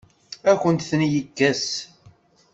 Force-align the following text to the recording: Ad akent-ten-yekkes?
Ad 0.49 0.53
akent-ten-yekkes? 0.57 1.63